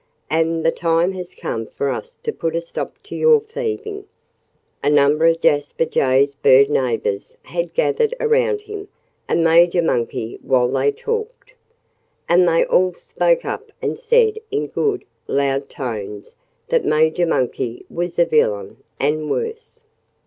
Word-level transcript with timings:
And 0.31 0.65
the 0.65 0.71
time 0.71 1.11
has 1.11 1.35
come 1.35 1.67
for 1.67 1.91
us 1.91 2.17
to 2.23 2.31
put 2.31 2.55
a 2.55 2.61
stop 2.61 2.95
to 3.03 3.15
your 3.15 3.39
thieving." 3.39 4.05
A 4.83 4.89
number 4.89 5.27
of 5.27 5.41
Jasper 5.41 5.85
Jay's 5.85 6.33
bird 6.33 6.71
neighbors 6.71 7.37
had 7.43 7.75
gathered 7.75 8.15
around 8.19 8.61
him 8.61 8.87
and 9.27 9.43
Major 9.43 9.79
Monkey 9.83 10.39
while 10.41 10.69
they 10.69 10.91
talked. 10.91 11.53
And 12.27 12.47
they 12.47 12.65
all 12.65 12.95
spoke 12.95 13.45
up 13.45 13.71
and 13.79 13.95
said 13.95 14.39
in 14.49 14.69
good, 14.69 15.05
loud 15.27 15.69
tones 15.69 16.33
that 16.69 16.83
Major 16.83 17.27
Monkey 17.27 17.85
was 17.87 18.17
a 18.17 18.25
villain 18.25 18.77
and 18.99 19.29
worse. 19.29 19.81